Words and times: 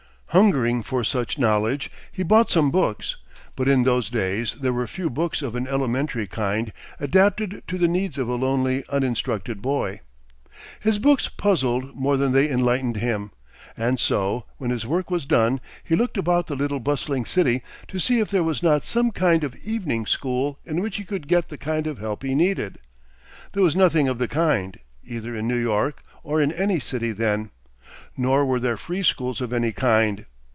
Hungering 0.33 0.81
for 0.81 1.03
such 1.03 1.37
knowledge, 1.37 1.91
he 2.09 2.23
bought 2.23 2.49
some 2.51 2.71
books: 2.71 3.17
but 3.53 3.67
in 3.67 3.83
those 3.83 4.07
days 4.07 4.53
there 4.53 4.71
were 4.71 4.87
few 4.87 5.09
books 5.09 5.41
of 5.41 5.55
an 5.55 5.67
elementary 5.67 6.25
kind 6.25 6.71
adapted 7.01 7.63
to 7.67 7.77
the 7.77 7.89
needs 7.89 8.17
of 8.17 8.29
a 8.29 8.35
lonely, 8.35 8.85
uninstructed 8.87 9.61
boy. 9.61 9.99
His 10.79 10.99
books 10.99 11.27
puzzled 11.27 11.97
more 11.97 12.15
than 12.15 12.31
they 12.31 12.49
enlightened 12.49 12.95
him; 12.95 13.31
and 13.75 13.99
so, 13.99 14.45
when 14.55 14.69
his 14.69 14.87
work 14.87 15.11
was 15.11 15.25
done, 15.25 15.59
he 15.83 15.97
looked 15.97 16.17
about 16.17 16.47
the 16.47 16.55
little 16.55 16.79
bustling 16.79 17.25
city 17.25 17.61
to 17.89 17.99
see 17.99 18.19
if 18.21 18.31
there 18.31 18.41
was 18.41 18.63
not 18.63 18.85
some 18.85 19.11
kind 19.11 19.43
of 19.43 19.57
evening 19.65 20.05
school 20.05 20.57
in 20.63 20.79
which 20.79 20.95
he 20.95 21.03
could 21.03 21.27
get 21.27 21.49
the 21.49 21.57
kind 21.57 21.85
of 21.85 21.97
help 21.99 22.23
he 22.23 22.35
needed. 22.35 22.77
There 23.51 23.63
was 23.63 23.75
nothing 23.75 24.07
of 24.07 24.17
the 24.17 24.29
kind, 24.29 24.79
either 25.03 25.35
in 25.35 25.45
New 25.45 25.59
York 25.59 26.01
or 26.23 26.39
in 26.39 26.53
any 26.53 26.79
city 26.79 27.11
then. 27.11 27.51
Nor 28.15 28.45
were 28.45 28.59
there 28.59 28.77
free 28.77 29.03
schools 29.03 29.41
of 29.41 29.51
any 29.51 29.73
kind. 29.73 30.25